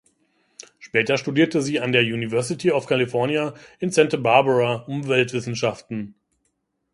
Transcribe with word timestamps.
Später 0.79 1.15
studierte 1.19 1.61
sie 1.61 1.79
an 1.79 1.91
der 1.91 2.01
University 2.01 2.71
of 2.71 2.87
California 2.87 3.53
in 3.77 3.91
Santa 3.91 4.17
Barbara 4.17 4.77
Umweltwissenschaften. 4.87 6.15